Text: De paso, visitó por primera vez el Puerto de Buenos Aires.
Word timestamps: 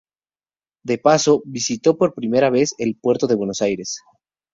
De 0.83 0.97
paso, 0.97 1.43
visitó 1.45 1.95
por 1.95 2.15
primera 2.15 2.49
vez 2.49 2.73
el 2.79 2.97
Puerto 2.99 3.27
de 3.27 3.35
Buenos 3.35 3.61
Aires. 3.61 3.99